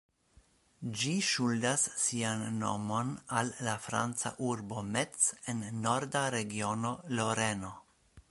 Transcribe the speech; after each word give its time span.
Ĝi 0.99 1.11
ŝuldas 1.31 1.83
sian 2.03 2.41
nomon 2.63 3.11
al 3.41 3.53
la 3.67 3.75
franca 3.83 4.33
urbo 4.49 4.83
Metz 4.95 5.29
en 5.53 5.63
norda 5.83 6.27
regiono 6.37 6.97
Loreno. 7.21 7.71